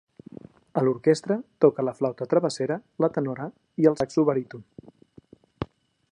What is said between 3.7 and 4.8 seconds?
i el saxo baríton.